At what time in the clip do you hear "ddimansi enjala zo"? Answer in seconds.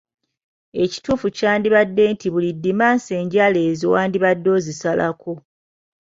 2.55-3.87